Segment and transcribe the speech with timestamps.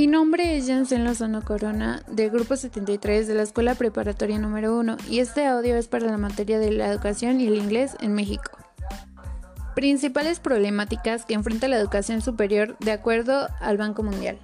[0.00, 4.96] Mi nombre es Jansen Lozano Corona, del Grupo 73 de la Escuela Preparatoria número 1,
[5.10, 8.50] y este audio es para la materia de la educación y el inglés en México.
[9.74, 14.38] Principales problemáticas que enfrenta la educación superior de acuerdo al Banco Mundial.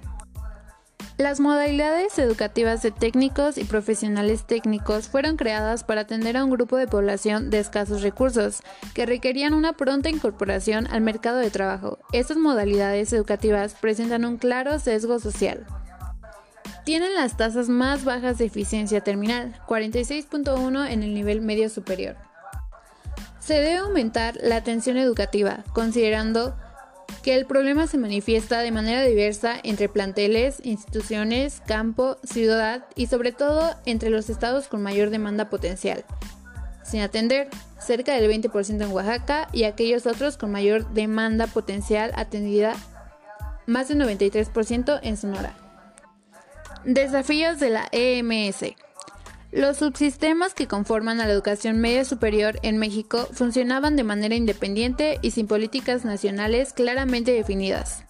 [1.17, 6.77] Las modalidades educativas de técnicos y profesionales técnicos fueron creadas para atender a un grupo
[6.77, 8.61] de población de escasos recursos,
[8.93, 11.97] que requerían una pronta incorporación al mercado de trabajo.
[12.13, 15.65] Estas modalidades educativas presentan un claro sesgo social.
[16.85, 22.15] Tienen las tasas más bajas de eficiencia terminal, 46.1 en el nivel medio superior.
[23.39, 26.55] Se debe aumentar la atención educativa, considerando
[27.23, 33.31] que el problema se manifiesta de manera diversa entre planteles, instituciones, campo, ciudad y sobre
[33.31, 36.05] todo entre los estados con mayor demanda potencial,
[36.83, 42.75] sin atender cerca del 20% en Oaxaca y aquellos otros con mayor demanda potencial atendida
[43.65, 45.53] más del 93% en Sonora.
[46.85, 48.63] Desafíos de la EMS.
[49.51, 55.19] Los subsistemas que conforman a la educación media superior en México funcionaban de manera independiente
[55.21, 58.03] y sin políticas nacionales claramente definidas.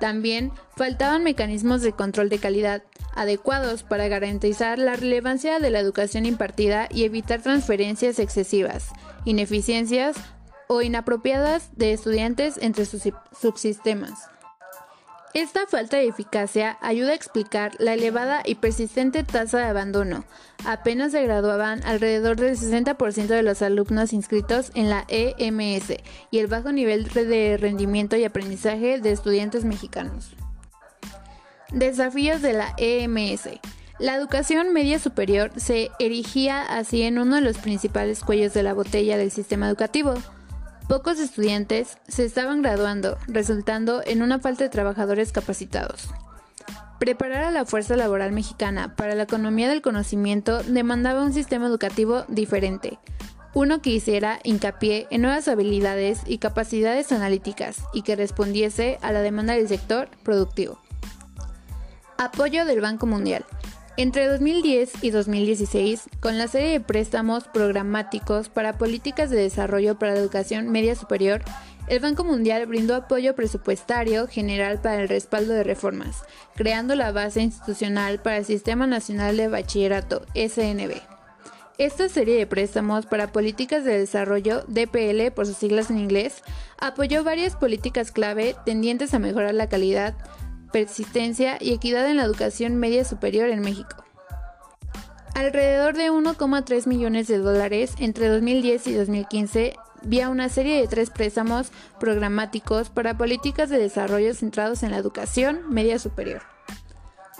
[0.00, 2.82] También faltaban mecanismos de control de calidad
[3.14, 8.88] adecuados para garantizar la relevancia de la educación impartida y evitar transferencias excesivas,
[9.26, 10.16] ineficiencias
[10.68, 13.02] o inapropiadas de estudiantes entre sus
[13.38, 14.29] subsistemas.
[15.32, 20.24] Esta falta de eficacia ayuda a explicar la elevada y persistente tasa de abandono.
[20.66, 25.94] Apenas se graduaban alrededor del 60% de los alumnos inscritos en la EMS
[26.32, 30.34] y el bajo nivel de rendimiento y aprendizaje de estudiantes mexicanos.
[31.72, 33.60] Desafíos de la EMS.
[34.00, 38.74] La educación media superior se erigía así en uno de los principales cuellos de la
[38.74, 40.14] botella del sistema educativo.
[40.90, 46.08] Pocos estudiantes se estaban graduando, resultando en una falta de trabajadores capacitados.
[46.98, 52.24] Preparar a la fuerza laboral mexicana para la economía del conocimiento demandaba un sistema educativo
[52.26, 52.98] diferente,
[53.54, 59.22] uno que hiciera hincapié en nuevas habilidades y capacidades analíticas y que respondiese a la
[59.22, 60.80] demanda del sector productivo.
[62.18, 63.46] Apoyo del Banco Mundial.
[63.96, 70.14] Entre 2010 y 2016, con la serie de préstamos programáticos para políticas de desarrollo para
[70.14, 71.42] la educación media superior,
[71.88, 76.22] el Banco Mundial brindó apoyo presupuestario general para el respaldo de reformas,
[76.54, 81.02] creando la base institucional para el Sistema Nacional de Bachillerato, SNB.
[81.76, 86.42] Esta serie de préstamos para políticas de desarrollo, DPL por sus siglas en inglés,
[86.78, 90.14] apoyó varias políticas clave tendientes a mejorar la calidad,
[90.72, 93.96] persistencia y equidad en la educación media superior en México.
[95.34, 101.10] Alrededor de 1,3 millones de dólares entre 2010 y 2015 vía una serie de tres
[101.10, 106.42] préstamos programáticos para políticas de desarrollo centrados en la educación media superior.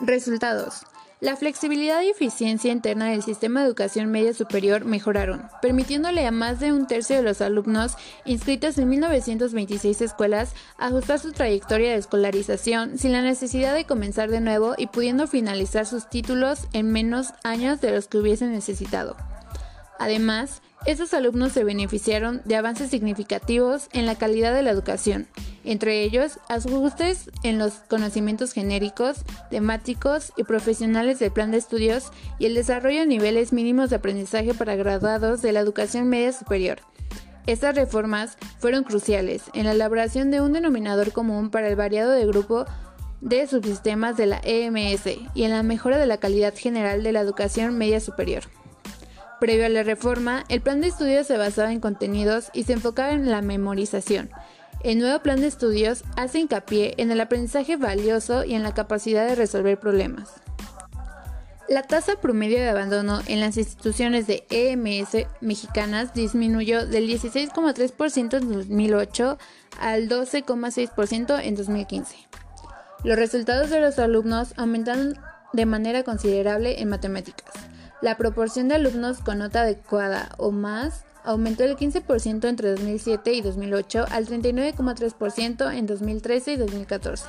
[0.01, 0.83] Resultados.
[1.21, 6.61] La flexibilidad y eficiencia interna del sistema de educación media superior mejoraron, permitiéndole a más
[6.61, 7.93] de un tercio de los alumnos
[8.25, 14.41] inscritos en 1926 escuelas ajustar su trayectoria de escolarización sin la necesidad de comenzar de
[14.41, 19.15] nuevo y pudiendo finalizar sus títulos en menos años de los que hubiesen necesitado.
[19.99, 25.27] Además, estos alumnos se beneficiaron de avances significativos en la calidad de la educación,
[25.63, 32.47] entre ellos ajustes en los conocimientos genéricos, temáticos y profesionales del plan de estudios y
[32.47, 36.79] el desarrollo de niveles mínimos de aprendizaje para graduados de la educación media superior.
[37.47, 42.27] Estas reformas fueron cruciales en la elaboración de un denominador común para el variado de
[42.27, 42.65] grupo
[43.21, 47.21] de subsistemas de la EMS y en la mejora de la calidad general de la
[47.21, 48.45] educación media superior.
[49.41, 53.13] Previo a la reforma, el plan de estudios se basaba en contenidos y se enfocaba
[53.13, 54.29] en la memorización.
[54.85, 59.27] El nuevo plan de estudios hace hincapié en el aprendizaje valioso y en la capacidad
[59.27, 60.35] de resolver problemas.
[61.71, 68.53] La tasa promedio de abandono en las instituciones de EMS mexicanas disminuyó del 16,3% en
[68.53, 69.39] 2008
[69.81, 72.17] al 12,6% en 2015.
[73.05, 75.19] Los resultados de los alumnos aumentaron
[75.55, 77.70] de manera considerable en matemáticas.
[78.03, 83.43] La proporción de alumnos con nota adecuada o más aumentó del 15% entre 2007 y
[83.43, 87.27] 2008 al 39,3% en 2013 y 2014.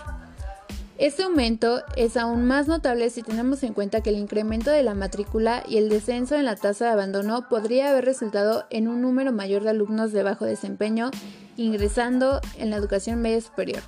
[0.97, 4.93] Este aumento es aún más notable si tenemos en cuenta que el incremento de la
[4.93, 9.31] matrícula y el descenso en la tasa de abandono podría haber resultado en un número
[9.31, 11.09] mayor de alumnos de bajo desempeño
[11.57, 13.81] ingresando en la educación media superior.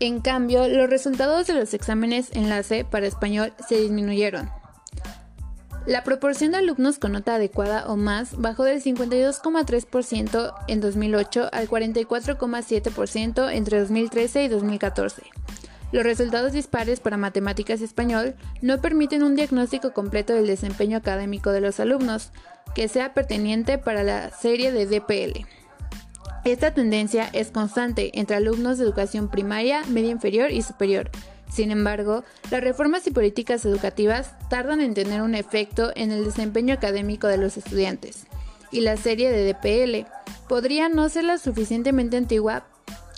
[0.00, 4.50] En cambio, los resultados de los exámenes enlace para español se disminuyeron,
[5.90, 11.68] la proporción de alumnos con nota adecuada o más bajó del 52,3% en 2008 al
[11.68, 15.22] 44,7% entre 2013 y 2014.
[15.90, 21.50] Los resultados dispares para matemáticas y español no permiten un diagnóstico completo del desempeño académico
[21.50, 22.30] de los alumnos,
[22.76, 25.44] que sea pertinente para la serie de DPL.
[26.44, 31.10] Esta tendencia es constante entre alumnos de educación primaria, media inferior y superior.
[31.50, 36.74] Sin embargo, las reformas y políticas educativas tardan en tener un efecto en el desempeño
[36.74, 38.26] académico de los estudiantes.
[38.70, 40.06] Y la serie de DPL
[40.48, 42.64] podría no ser la suficientemente antigua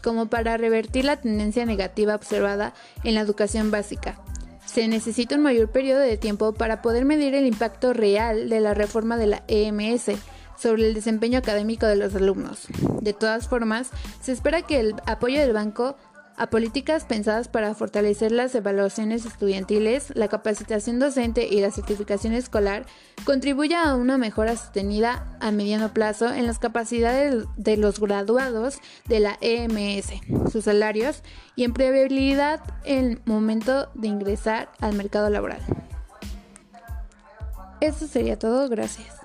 [0.02, 2.75] como para revertir la tendencia negativa observada
[3.05, 4.19] en la educación básica.
[4.67, 8.75] Se necesita un mayor periodo de tiempo para poder medir el impacto real de la
[8.75, 10.11] reforma de la EMS
[10.56, 12.67] sobre el desempeño académico de los alumnos.
[13.00, 13.90] De todas formas,
[14.20, 15.96] se espera que el apoyo del banco
[16.43, 22.85] a políticas pensadas para fortalecer las evaluaciones estudiantiles, la capacitación docente y la certificación escolar
[23.25, 29.21] contribuya a una mejora sostenida a mediano plazo en las capacidades de los graduados de
[29.21, 30.11] la EMS,
[30.50, 31.23] sus salarios
[31.55, 31.75] y en
[32.85, 35.61] el momento de ingresar al mercado laboral.
[37.81, 39.22] Eso sería todo, gracias.